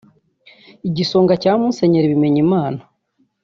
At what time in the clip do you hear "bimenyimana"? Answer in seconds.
2.13-2.79